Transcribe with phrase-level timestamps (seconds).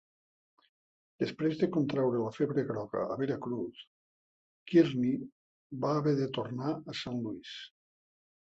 [1.23, 3.83] Després de contraure la febre groga a Veracruz,
[4.73, 5.15] Kearny
[5.85, 7.55] va haver de tornar a Saint Louis.